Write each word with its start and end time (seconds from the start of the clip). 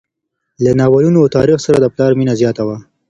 له 0.63 0.71
ناولونو 0.79 1.17
او 1.21 1.27
تاریخ 1.37 1.59
سره 1.65 1.77
د 1.79 1.85
پلار 1.93 2.11
مینه 2.19 2.33
زیاته 2.41 2.63
وه. 2.67 2.77